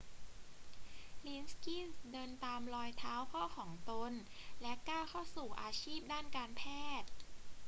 [1.25, 4.11] ลิกกินส์เดินตามรอยเท้าพ่อของตน
[4.61, 6.63] และก้าวเข้าสู่อาชีพด้านการแพ
[7.01, 7.09] ทย์